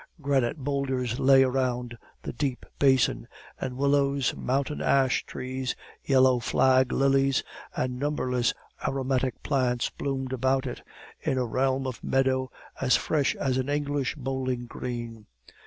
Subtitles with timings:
[0.19, 3.27] Granite boulders lay around the deep basin,
[3.59, 7.43] and willows, mountain ash trees, yellow flag lilies,
[7.77, 8.51] and numberless
[8.87, 10.81] aromatic plants bloomed about it,
[11.21, 12.49] in a realm of meadow
[12.81, 15.27] as fresh as an English bowling green.